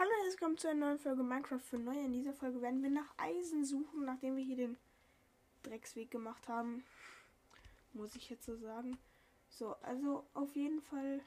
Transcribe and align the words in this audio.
Hallo 0.00 0.08
und 0.08 0.16
herzlich 0.16 0.40
willkommen 0.40 0.56
zu 0.56 0.68
einer 0.70 0.86
neuen 0.86 0.98
Folge 0.98 1.22
Minecraft 1.22 1.60
für 1.60 1.78
Neue. 1.78 2.06
In 2.06 2.14
dieser 2.14 2.32
Folge 2.32 2.62
werden 2.62 2.82
wir 2.82 2.88
nach 2.88 3.12
Eisen 3.18 3.66
suchen, 3.66 4.06
nachdem 4.06 4.34
wir 4.34 4.42
hier 4.42 4.56
den 4.56 4.78
Drecksweg 5.62 6.10
gemacht 6.10 6.48
haben. 6.48 6.82
Muss 7.92 8.14
ich 8.14 8.30
jetzt 8.30 8.46
so 8.46 8.56
sagen. 8.56 8.96
So, 9.50 9.74
also 9.82 10.24
auf 10.32 10.56
jeden 10.56 10.80
Fall 10.80 11.20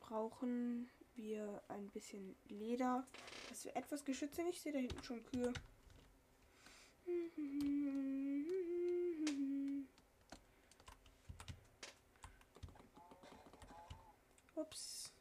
brauchen 0.00 0.90
wir 1.14 1.62
ein 1.68 1.88
bisschen 1.90 2.34
Leder, 2.48 3.06
dass 3.48 3.64
wir 3.64 3.76
etwas 3.76 4.04
geschützt 4.04 4.34
sind. 4.34 4.48
Ich 4.48 4.60
sehe 4.60 4.72
da 4.72 4.80
hinten 4.80 5.04
schon 5.04 5.24
Kühe. 5.26 5.52
Ups. 14.56 15.12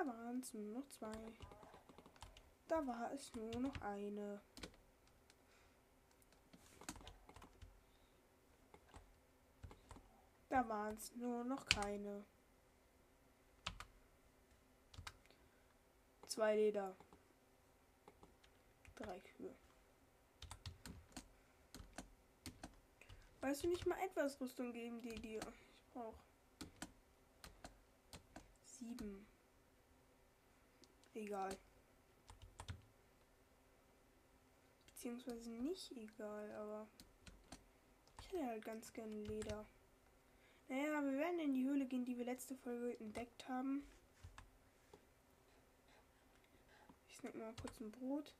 Da 0.00 0.06
waren 0.06 0.40
es 0.40 0.54
nur 0.54 0.78
noch 0.78 0.88
zwei. 0.88 1.12
Da 2.68 2.86
war 2.86 3.12
es 3.12 3.34
nur 3.34 3.54
noch 3.60 3.78
eine. 3.82 4.40
Da 10.48 10.66
waren 10.66 10.94
es 10.94 11.14
nur 11.16 11.44
noch 11.44 11.66
keine. 11.66 12.24
Zwei 16.28 16.56
Leder. 16.56 16.96
Drei 18.96 19.20
Kühe. 19.20 19.54
Weißt 23.42 23.64
du 23.64 23.68
nicht 23.68 23.84
mal 23.84 23.98
etwas 23.98 24.40
Rüstung 24.40 24.72
geben 24.72 25.02
die 25.02 25.14
dir? 25.16 25.40
Ich 25.74 25.84
brauche 25.92 26.16
sieben. 28.64 29.29
Egal. 31.20 31.54
Beziehungsweise 34.86 35.50
nicht 35.50 35.92
egal, 35.92 36.50
aber 36.52 36.88
ich 38.20 38.32
hätte 38.32 38.46
halt 38.46 38.64
ganz 38.64 38.90
gerne 38.94 39.22
Leder. 39.24 39.66
Naja, 40.68 41.02
wir 41.02 41.18
werden 41.18 41.40
in 41.40 41.52
die 41.52 41.64
Höhle 41.64 41.84
gehen, 41.84 42.06
die 42.06 42.16
wir 42.16 42.24
letzte 42.24 42.56
Folge 42.56 42.98
entdeckt 43.00 43.46
haben. 43.50 43.86
Ich 47.08 47.16
snack 47.16 47.34
mal 47.34 47.54
kurz 47.60 47.78
ein 47.80 47.90
Brot. 47.90 48.34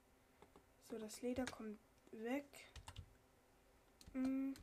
So, 0.88 0.98
das 0.98 1.20
Leder 1.20 1.44
kommt 1.44 1.78
weg. 2.12 2.46
Mm. 4.14 4.55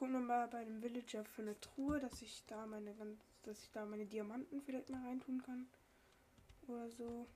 Gucke 0.00 0.12
nochmal 0.12 0.48
bei 0.48 0.64
dem 0.64 0.82
Villager 0.82 1.26
für 1.26 1.42
eine 1.42 1.60
Truhe, 1.60 2.00
dass 2.00 2.22
ich 2.22 2.42
da 2.46 2.66
meine 2.66 2.94
dass 3.42 3.62
ich 3.62 3.70
da 3.70 3.84
meine 3.84 4.06
Diamanten 4.06 4.62
vielleicht 4.62 4.88
mal 4.88 5.04
reintun 5.06 5.42
kann. 5.42 5.66
Oder 6.66 6.90
so. 6.90 7.26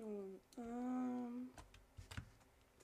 So, 0.00 0.40
ähm. 0.56 1.50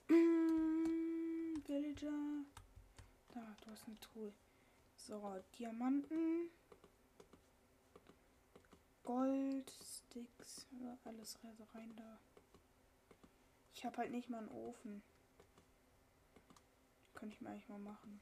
Villager. 1.65 2.45
Da, 3.33 3.55
du 3.59 3.71
hast 3.71 3.87
eine 3.87 3.99
Truhe. 3.99 4.31
So, 4.95 5.43
Diamanten. 5.57 6.51
Gold, 9.03 9.71
Sticks, 9.71 10.67
alles 11.05 11.39
rein 11.73 11.95
da. 11.95 12.19
Ich 13.73 13.83
habe 13.83 13.97
halt 13.97 14.11
nicht 14.11 14.29
mal 14.29 14.39
einen 14.39 14.49
Ofen. 14.49 15.01
Könnte 17.15 17.33
ich 17.33 17.41
mir 17.41 17.49
eigentlich 17.49 17.67
mal 17.67 17.79
machen. 17.79 18.21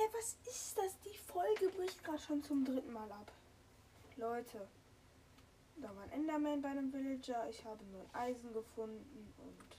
Hey, 0.00 0.08
was 0.14 0.34
ist 0.46 0.78
das? 0.78 0.98
Die 1.00 1.18
Folge 1.18 1.68
bricht 1.76 2.02
gerade 2.02 2.18
schon 2.18 2.42
zum 2.42 2.64
dritten 2.64 2.90
Mal 2.90 3.12
ab. 3.12 3.30
Leute, 4.16 4.66
da 5.76 5.94
war 5.94 6.04
ein 6.04 6.12
Enderman 6.12 6.62
bei 6.62 6.70
einem 6.70 6.90
Villager. 6.90 7.46
Ich 7.50 7.62
habe 7.66 7.84
nur 7.84 8.06
Eisen 8.14 8.50
gefunden 8.54 9.34
und 9.36 9.76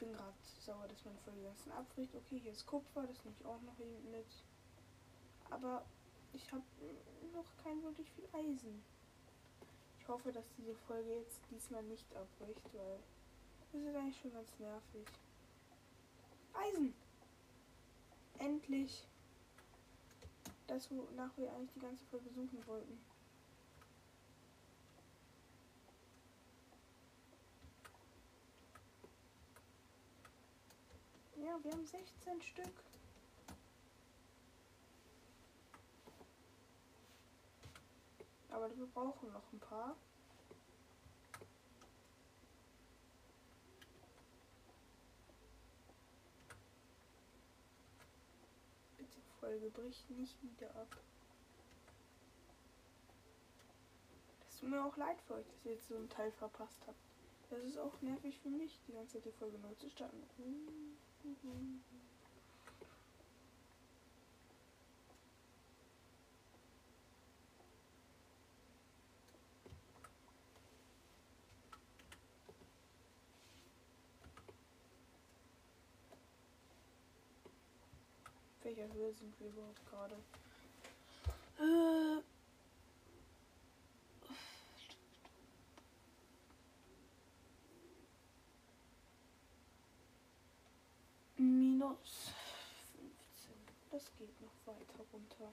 bin 0.00 0.12
gerade 0.12 0.34
sauer, 0.66 0.88
dass 0.88 1.04
meine 1.04 1.18
Folge 1.18 1.44
ganzen 1.44 1.70
abbricht. 1.70 2.12
Okay, 2.12 2.40
hier 2.40 2.50
ist 2.50 2.66
Kupfer, 2.66 3.06
das 3.06 3.24
nehme 3.24 3.36
ich 3.38 3.46
auch 3.46 3.60
noch 3.62 3.78
mit. 4.10 4.26
Aber 5.48 5.84
ich 6.32 6.50
habe 6.50 6.64
noch 7.32 7.56
kein 7.62 7.80
wirklich 7.84 8.10
viel 8.10 8.28
Eisen. 8.32 8.82
Ich 10.00 10.08
hoffe, 10.08 10.32
dass 10.32 10.46
diese 10.58 10.74
Folge 10.74 11.18
jetzt 11.18 11.38
diesmal 11.52 11.84
nicht 11.84 12.16
abbricht, 12.16 12.68
weil 12.72 12.98
das 13.70 13.80
ist 13.80 13.94
eigentlich 13.94 14.20
schon 14.20 14.32
ganz 14.32 14.48
nervig. 14.58 15.06
Eisen! 16.52 16.94
Endlich! 18.70 19.04
Das, 20.68 20.88
wonach 20.92 21.36
wir 21.36 21.52
eigentlich 21.52 21.72
die 21.72 21.80
ganze 21.80 22.04
Folge 22.04 22.30
suchen 22.30 22.64
wollten. 22.68 23.00
Ja, 31.34 31.58
wir 31.64 31.72
haben 31.72 31.84
16 31.84 32.42
Stück. 32.42 32.84
Aber 38.50 38.76
wir 38.76 38.86
brauchen 38.86 39.32
noch 39.32 39.52
ein 39.52 39.58
paar. 39.58 39.96
Bitte 48.96 49.20
Folge 49.40 49.70
bricht 49.70 50.10
nicht 50.10 50.42
wieder 50.42 50.68
ab. 50.76 50.96
Das 54.44 54.58
tut 54.58 54.68
mir 54.68 54.84
auch 54.84 54.96
leid 54.96 55.20
für 55.22 55.34
euch, 55.34 55.46
dass 55.46 55.64
ihr 55.64 55.72
jetzt 55.72 55.88
so 55.88 55.96
einen 55.96 56.08
Teil 56.08 56.30
verpasst 56.32 56.78
habt. 56.86 56.98
Das 57.48 57.64
ist 57.64 57.78
auch 57.78 58.00
nervig 58.02 58.38
für 58.40 58.50
mich, 58.50 58.78
die 58.86 58.92
ganze 58.92 59.14
Zeit 59.14 59.24
die 59.24 59.32
Folge 59.32 59.58
neu 59.58 59.74
zu 59.74 59.88
starten. 59.88 60.22
Welcher 78.76 78.92
Höhe 78.94 79.12
sind 79.12 79.34
wir 79.40 79.48
überhaupt 79.48 79.80
gerade? 79.90 80.14
Äh. 81.58 82.22
Minus 91.36 92.32
15. 92.92 93.54
Das 93.90 94.04
geht 94.18 94.40
noch 94.40 94.52
weiter 94.66 95.04
runter. 95.12 95.52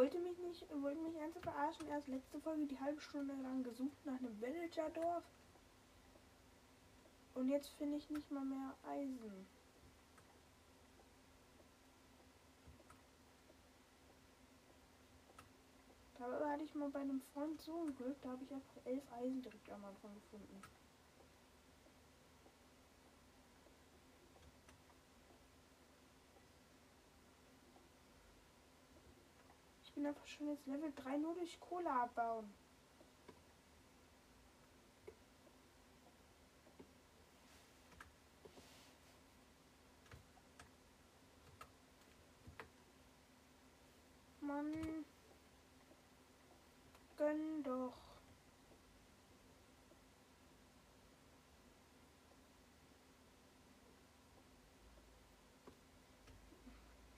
Wollte 0.00 0.18
mich 0.18 0.38
nicht, 0.38 0.66
wollte 0.80 0.98
mich 1.02 1.14
ernsthaft 1.14 1.44
verarschen. 1.44 1.86
Erst 1.88 2.08
letzte 2.08 2.40
Folge 2.40 2.64
die 2.64 2.80
halbe 2.80 3.02
Stunde 3.02 3.34
lang 3.42 3.62
gesucht 3.62 4.06
nach 4.06 4.18
einem 4.18 4.34
Villager-Dorf. 4.40 5.24
Und 7.34 7.50
jetzt 7.50 7.68
finde 7.76 7.98
ich 7.98 8.08
nicht 8.08 8.30
mal 8.30 8.46
mehr 8.46 8.74
Eisen. 8.88 9.46
Da 16.18 16.50
hatte 16.50 16.64
ich 16.64 16.74
mal 16.74 16.88
bei 16.88 17.00
einem 17.00 17.20
Freund 17.34 17.60
so 17.60 17.82
ein 17.82 17.94
Glück, 17.94 18.16
da 18.22 18.30
habe 18.30 18.42
ich 18.42 18.54
einfach 18.54 18.86
elf 18.86 19.02
Eisen 19.12 19.42
direkt 19.42 19.70
am 19.70 19.84
Anfang 19.84 20.14
gefunden. 20.14 20.62
Bin 30.00 30.06
einfach 30.06 30.26
schon 30.26 30.48
jetzt 30.48 30.66
Level 30.66 30.90
3 30.96 31.18
nur 31.18 31.34
durch 31.34 31.60
Kohle 31.60 31.90
abbauen. 31.90 32.54
Mann. 44.40 45.04
Gönn 47.18 47.62
doch. 47.62 47.92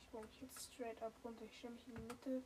Ich 0.02 0.12
mich 0.12 0.43
jetzt 0.43 0.73
straight 0.73 1.00
up 1.00 1.12
runter. 1.25 1.44
Ich 1.44 1.56
stelle 1.56 1.75
mich 1.75 1.87
in 1.87 1.94
die 1.94 2.02
Mitte. 2.02 2.43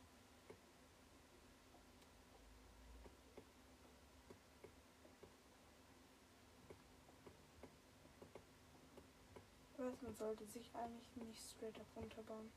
Weiß, 9.97 10.01
man 10.01 10.15
sollte 10.15 10.45
sich 10.45 10.69
eigentlich 10.75 11.15
nicht 11.15 11.39
straight 11.39 11.79
up 11.79 11.87
runterbauen. 11.95 12.51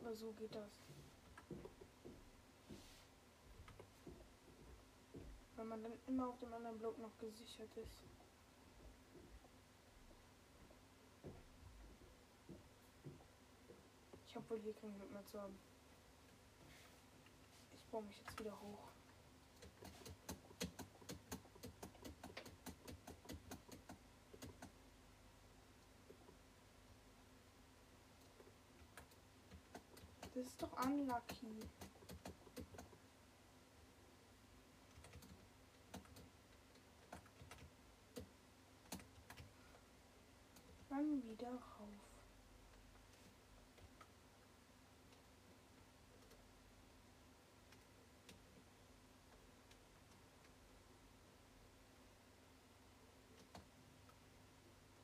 Aber 0.00 0.14
so 0.14 0.32
geht 0.32 0.54
das. 0.54 0.80
Weil 5.56 5.66
man 5.66 5.82
dann 5.82 5.92
immer 6.06 6.28
auf 6.28 6.38
dem 6.40 6.52
anderen 6.52 6.78
Block 6.78 6.98
noch 6.98 7.16
gesichert 7.18 7.70
ist. 7.76 8.02
Ich 14.26 14.36
habe 14.36 14.48
wohl 14.50 14.60
hier 14.60 14.74
kein 14.74 14.94
Glück 14.94 15.12
mehr 15.12 15.24
zu 15.26 15.40
haben. 15.40 15.58
Ich 17.76 17.84
baue 17.86 18.02
mich 18.04 18.18
jetzt 18.18 18.38
wieder 18.38 18.58
hoch. 18.60 18.91
Das 30.42 30.50
ist 30.50 30.60
doch 30.60 30.72
unlucky. 30.84 31.60
Dann 40.90 41.22
wieder 41.22 41.48
rauf. 41.48 41.62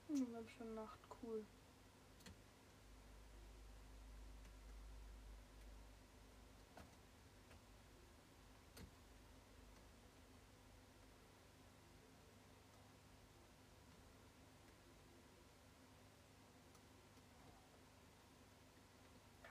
Hm, 0.09 0.35
hab 0.35 0.50
schon 0.50 0.75
Nacht, 0.75 0.99
cool. 1.23 1.47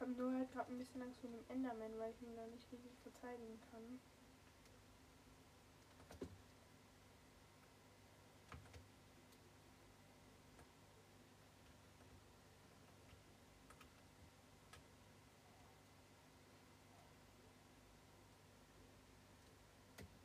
habe 0.07 0.21
nur 0.21 0.33
halt 0.33 0.51
gerade 0.51 0.71
ein 0.71 0.77
bisschen 0.77 1.01
Angst 1.01 1.19
vor 1.19 1.29
dem 1.29 1.43
Enderman, 1.49 1.99
weil 1.99 2.11
ich 2.11 2.21
ihn 2.21 2.35
da 2.35 2.47
nicht 2.47 2.71
richtig 2.71 2.97
verteidigen 3.01 3.59
kann. 3.71 3.99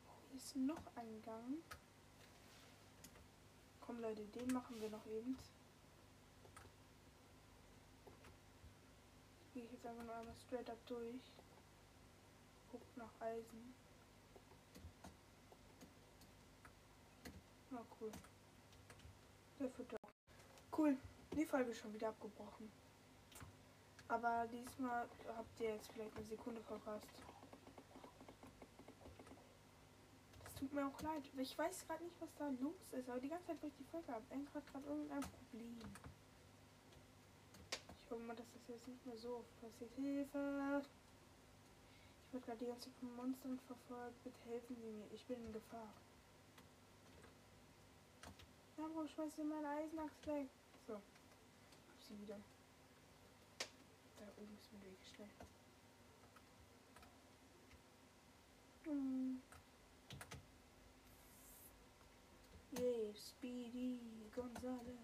Oh, 0.07 0.21
hier 0.29 0.37
ist 0.37 0.55
noch 0.55 0.83
ein 0.95 1.23
Gang. 1.23 1.59
Komm 3.81 4.01
Leute, 4.01 4.23
den 4.27 4.53
machen 4.53 4.81
wir 4.81 4.91
noch 4.91 5.07
eben. 5.07 5.37
Jetzt 9.83 9.91
einfach 9.91 10.05
nur 10.05 10.15
einmal 10.15 10.37
straight 10.37 10.71
up 10.71 10.87
durch. 10.87 11.33
Guckt 12.71 12.97
nach 12.97 13.13
Eisen. 13.21 13.75
Na 17.71 17.85
cool. 18.01 18.13
Der 19.59 19.71
Futter. 19.71 19.97
Cool. 20.77 20.97
Die 21.35 21.45
Folge 21.45 21.71
ist 21.71 21.79
schon 21.79 21.93
wieder 21.93 22.09
abgebrochen. 22.09 22.71
Aber 24.09 24.47
diesmal 24.47 25.09
habt 25.37 25.61
ihr 25.61 25.75
jetzt 25.75 25.91
vielleicht 25.91 26.17
eine 26.17 26.27
Sekunde 26.27 26.61
verpasst. 26.63 27.09
Das 30.45 30.55
tut 30.55 30.73
mir 30.73 30.87
auch 30.87 31.01
leid. 31.01 31.23
Ich 31.39 31.57
weiß 31.59 31.87
gerade 31.87 32.05
nicht, 32.05 32.21
was 32.21 32.35
da 32.37 32.49
los 32.61 32.93
ist. 32.93 33.09
Aber 33.09 33.21
die 33.21 33.29
ganze 33.29 33.47
Zeit, 33.47 33.63
wo 33.63 33.67
ich 33.67 33.75
die 33.75 33.85
Folge 33.85 34.13
habe, 34.13 34.25
hat 34.55 34.67
gerade 34.67 34.87
irgendein 34.87 35.23
Problem. 35.23 35.79
Mal, 38.19 38.37
dass 38.37 38.47
das 38.53 38.69
jetzt 38.69 38.89
nicht 38.89 39.07
mehr 39.07 39.17
so 39.17 39.43
passiert. 39.61 39.91
Hilfe! 39.97 40.83
Ich 42.27 42.33
werde 42.35 42.47
gerade 42.47 42.59
die 42.59 42.67
ganze 42.67 42.91
Zeit 42.91 42.99
von 43.01 43.17
Monstern 43.17 43.59
verfolgt. 43.67 44.23
Bitte 44.23 44.39
helfen 44.51 44.77
Sie 44.77 44.91
mir. 44.91 45.07
Ich 45.13 45.25
bin 45.25 45.43
in 45.47 45.53
Gefahr. 45.53 45.93
Ja, 48.77 48.85
warum 48.93 49.09
schmeißt 49.09 49.39
ihr 49.39 49.45
meine 49.45 49.69
Eisenachs 49.69 50.27
weg? 50.27 50.49
So. 50.87 50.95
Hab 50.95 52.03
sie 52.07 52.21
wieder. 52.21 52.37
Da 54.19 54.25
oben 54.37 54.59
ist 54.61 54.73
mir 54.73 54.85
Weg 54.85 54.99
schnell. 55.15 55.29
Hm. 58.85 59.43
Yay, 62.79 63.15
Speedy 63.15 64.01
Gonzales. 64.35 64.99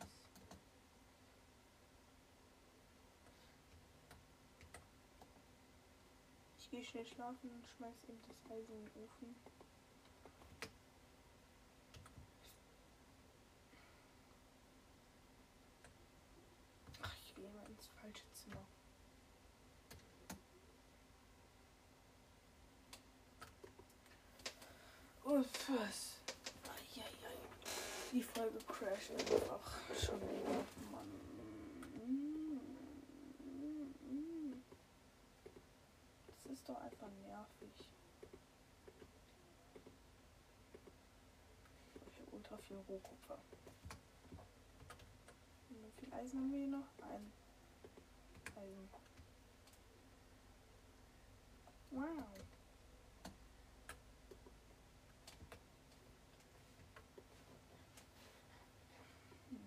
Ich 6.58 6.67
gehe 6.78 6.84
schnell 6.84 7.06
schlafen 7.06 7.50
und 7.50 7.66
schmeiß 7.76 8.04
eben 8.08 8.20
das 8.28 8.52
Eisen 8.52 8.72
in 8.72 8.84
den 8.84 9.02
Ofen. 9.02 9.34
Ach, 17.02 17.14
ich 17.20 17.34
gehe 17.34 17.50
mal 17.50 17.66
ins 17.68 17.88
falsche 18.00 18.30
Zimmer. 18.32 18.64
Und 25.24 25.46
was? 25.80 26.14
Die 28.12 28.22
Folge 28.22 28.58
crasht 28.66 29.10
einfach 29.10 29.60
schon 30.00 30.20
wieder. 30.22 30.64
Doch 36.68 36.80
einfach 36.82 37.08
nervig. 37.22 37.88
Ich 42.12 42.20
habe 42.20 42.30
ultra 42.32 42.56
viel 42.58 42.76
Rohkupfer. 42.88 43.38
Wie 45.70 45.90
viel 46.00 46.12
Eisen 46.12 46.40
haben 46.40 46.52
wir 46.52 46.58
hier 46.58 46.68
noch? 46.68 46.88
Ein 47.02 47.32
Eisen. 48.56 48.88
Wow. 51.90 52.06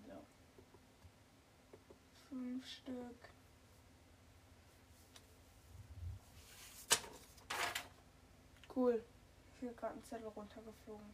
So. 0.06 0.12
Fünf 2.28 2.66
Stück. 2.66 3.31
Cool. 8.74 9.04
Hier 9.60 9.72
gerade 9.74 9.94
ein 9.94 10.04
Zettel 10.04 10.28
runtergeflogen. 10.28 11.06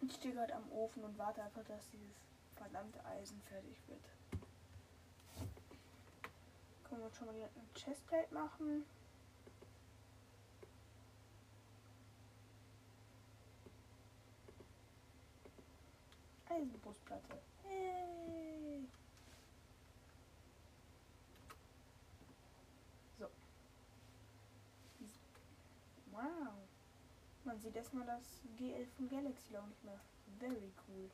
Ich 0.00 0.14
stehe 0.14 0.34
gerade 0.34 0.54
am 0.54 0.70
Ofen 0.72 1.04
und 1.04 1.16
warte 1.16 1.42
einfach, 1.42 1.64
dass 1.64 1.88
dieses 1.90 2.16
verdammte 2.56 3.04
Eisen 3.04 3.40
fertig 3.42 3.76
wird. 3.86 4.00
Können 6.88 7.02
wir 7.02 7.10
schon 7.10 7.26
mal 7.26 7.34
hier 7.34 7.46
ein 7.46 7.74
Chestplate 7.74 8.34
machen. 8.34 8.84
Eisenbrustplatte. 16.48 17.42
Hey. 17.64 18.86
Wow. 26.16 26.66
Sieht 27.76 27.82
erstmal 27.82 28.06
das 28.06 28.40
GL 28.56 28.86
von 28.96 29.06
Galaxy 29.06 29.52
nicht 29.52 29.84
mehr. 29.84 30.00
Very 30.38 30.72
cool. 30.88 31.10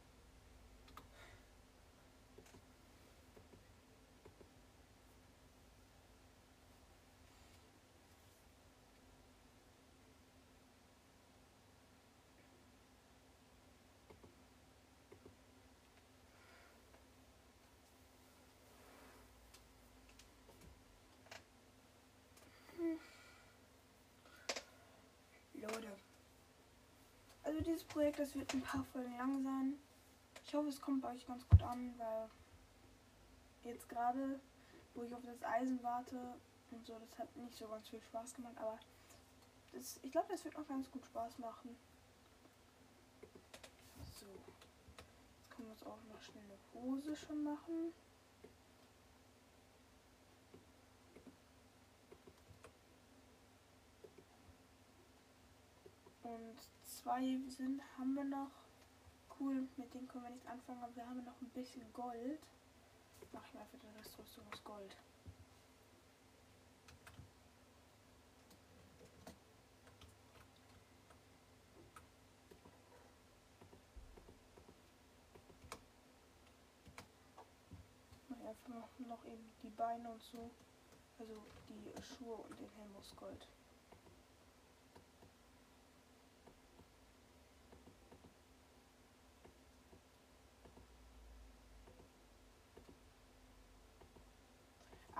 Leute. 25.54 25.92
Also 27.62 27.74
dieses 27.74 27.86
Projekt, 27.86 28.18
das 28.18 28.34
wird 28.34 28.52
ein 28.54 28.60
paar 28.60 28.82
Folgen 28.92 29.16
lang 29.16 29.40
sein. 29.44 29.74
Ich 30.44 30.52
hoffe, 30.52 30.68
es 30.68 30.80
kommt 30.80 31.00
bei 31.00 31.12
euch 31.12 31.24
ganz 31.24 31.48
gut 31.48 31.62
an, 31.62 31.94
weil 31.96 32.28
jetzt 33.62 33.88
gerade, 33.88 34.40
wo 34.94 35.04
ich 35.04 35.14
auf 35.14 35.22
das 35.24 35.40
Eisen 35.48 35.80
warte 35.80 36.34
und 36.72 36.84
so, 36.84 36.98
das 36.98 37.16
hat 37.20 37.36
nicht 37.36 37.56
so 37.56 37.68
ganz 37.68 37.88
viel 37.88 38.00
Spaß 38.00 38.34
gemacht, 38.34 38.58
aber 38.58 38.80
das, 39.70 40.00
ich 40.02 40.10
glaube, 40.10 40.26
das 40.28 40.44
wird 40.44 40.56
auch 40.56 40.66
ganz 40.66 40.90
gut 40.90 41.06
Spaß 41.06 41.38
machen. 41.38 41.76
So, 44.18 44.26
jetzt 44.26 45.50
können 45.50 45.68
wir 45.68 45.72
uns 45.72 45.84
auch 45.84 45.98
noch 46.12 46.20
schnell 46.20 46.42
eine 46.42 46.82
Hose 46.82 47.14
schon 47.14 47.44
machen. 47.44 47.92
Und 56.24 56.56
zwei 57.02 57.38
sind, 57.48 57.82
haben 57.98 58.14
wir 58.14 58.24
noch. 58.24 58.50
Cool, 59.40 59.66
mit 59.76 59.92
denen 59.92 60.06
können 60.08 60.24
wir 60.24 60.30
nicht 60.30 60.46
anfangen, 60.46 60.82
aber 60.82 60.94
wir 60.94 61.06
haben 61.08 61.24
noch 61.24 61.40
ein 61.40 61.50
bisschen 61.50 61.92
Gold. 61.92 62.40
Mach 63.32 63.44
ich 63.46 63.54
mal 63.54 63.66
für 63.70 63.78
die 63.78 63.98
Restrüstung 63.98 64.44
aus 64.52 64.62
Gold. 64.62 64.96
einfach 78.44 78.88
noch 78.98 79.24
eben 79.24 79.50
die 79.62 79.70
Beine 79.70 80.10
und 80.10 80.22
so. 80.22 80.50
Also 81.18 81.34
die 81.68 82.02
Schuhe 82.02 82.36
und 82.36 82.60
den 82.60 82.68
Helm 82.76 82.96
aus 82.98 83.14
Gold. 83.16 83.46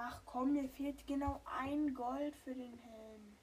Ach 0.05 0.21
komm, 0.25 0.55
mir 0.55 0.69
fehlt 0.69 1.07
genau 1.07 1.41
ein 1.45 1.95
Gold 1.95 2.35
für 2.39 2.53
den 2.53 2.77
Helm. 2.77 3.37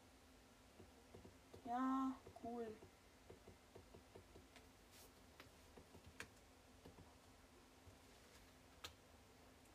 Ja, 1.63 2.13
cool. 2.43 2.67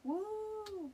Woo! 0.02 0.92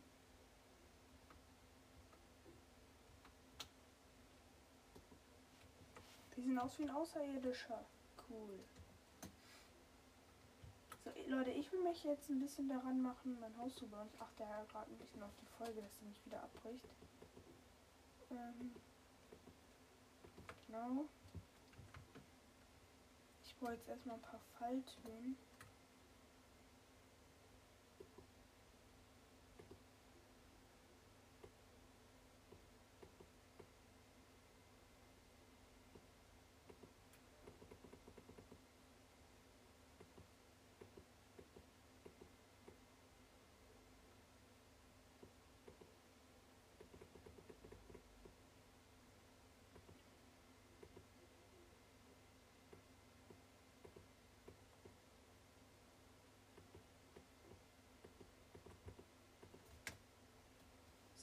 Die 6.37 6.43
sehen 6.43 6.59
aus 6.59 6.79
wie 6.79 6.85
ein 6.85 6.91
Außerirdischer. 6.91 7.85
Cool. 8.29 8.61
Leute, 11.31 11.51
ich 11.53 11.71
will 11.71 11.81
mich 11.85 12.03
jetzt 12.03 12.29
ein 12.29 12.41
bisschen 12.41 12.69
daran 12.69 13.01
machen, 13.01 13.39
mein 13.39 13.57
Haus 13.57 13.77
zu 13.77 13.87
bauen. 13.87 14.09
Ich 14.13 14.21
achte 14.21 14.43
ja 14.43 14.65
gerade 14.65 14.91
ein 14.91 14.99
bisschen 14.99 15.23
auf 15.23 15.31
die 15.41 15.47
Folge, 15.47 15.81
dass 15.81 15.97
sie 16.01 16.07
nicht 16.07 16.27
wieder 16.27 16.43
abbricht. 16.43 16.89
Ähm, 18.33 18.75
genau. 20.67 21.05
Ich 23.45 23.57
brauche 23.61 23.75
jetzt 23.75 23.89
erstmal 23.89 24.17
ein 24.17 24.23
paar 24.23 24.41
Falltüren. 24.59 25.37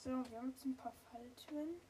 So, 0.07 0.13
wir 0.29 0.37
haben 0.37 0.51
jetzt 0.51 0.63
ein 0.63 0.77
paar 0.77 0.93
Falltüren. 1.11 1.81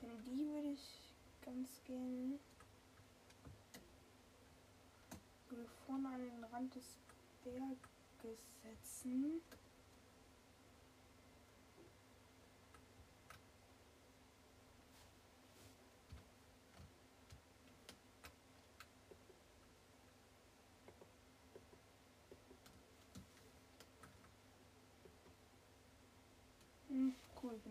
Denn 0.00 0.24
die 0.24 0.48
würde 0.48 0.68
ich 0.68 1.12
ganz 1.44 1.68
gerne 1.84 2.38
so 5.50 5.56
vorne 5.84 6.08
an 6.08 6.20
den 6.22 6.44
Rand 6.44 6.74
des 6.74 6.96
Berges 7.44 8.38
setzen. 8.62 9.42
Hm, 26.88 27.14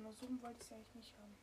genau 0.10 0.38
so 0.38 0.42
wollte 0.42 0.58
ich 0.60 0.66
es 0.66 0.72
eigentlich 0.72 0.96
nicht 0.96 1.14
haben. 1.18 1.36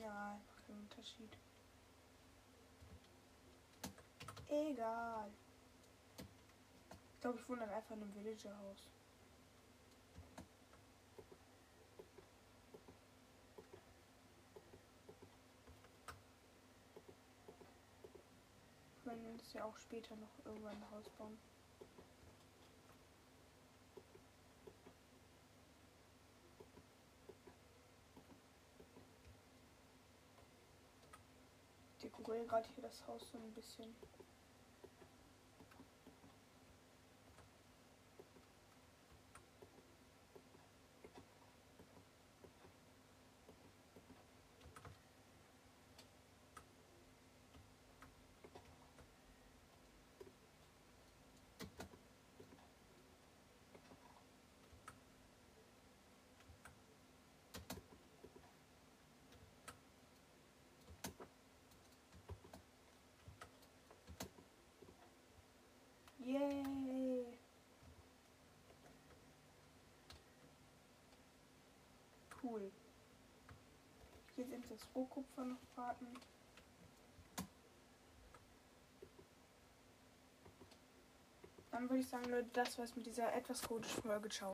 Ja, 0.00 0.38
macht 0.46 0.66
keinen 0.66 0.89
Unterschied. 1.00 1.30
Egal. 4.48 5.30
Ich 7.14 7.20
glaube, 7.22 7.38
ich 7.38 7.48
wohne 7.48 7.60
dann 7.60 7.70
einfach 7.70 7.96
in 7.96 8.02
einem 8.02 8.14
Villager-Haus. 8.14 8.86
Wir 19.02 19.12
können 19.12 19.26
uns 19.26 19.52
ja 19.54 19.64
auch 19.64 19.76
später 19.78 20.14
noch 20.16 20.44
irgendwann 20.44 20.76
ein 20.76 20.90
Haus 20.90 21.08
bauen. 21.16 21.38
Ich 31.92 32.02
dekoriere 32.02 32.39
gerade 32.50 32.68
hier 32.74 32.82
das 32.82 33.06
Haus 33.06 33.30
so 33.30 33.38
ein 33.38 33.52
bisschen. 33.54 33.94
Yay! 66.30 67.26
Cool. 72.40 72.70
Gehe 74.36 74.46
jetzt 74.46 74.70
das 74.70 74.78
Rohkupfer 74.94 75.44
noch 75.44 75.58
braten. 75.74 76.06
Dann 81.72 81.88
würde 81.88 82.00
ich 82.00 82.08
sagen, 82.08 82.30
Leute, 82.30 82.48
das 82.52 82.78
war's 82.78 82.94
mit 82.94 83.06
dieser 83.06 83.32
etwas 83.34 83.62
chaotischen 83.62 84.02
Folge. 84.02 84.28
Ciao. 84.28 84.48